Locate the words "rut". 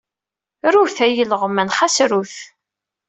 0.73-0.97, 2.11-2.35